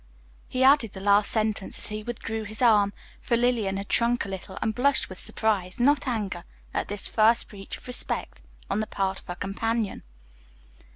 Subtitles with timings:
[0.47, 4.29] He added the last sentence as he withdrew his arm, for Lillian had shrunk a
[4.29, 6.43] little and blushed with surprise, not anger,
[6.73, 10.01] at this first breach of respect on the part of her companion.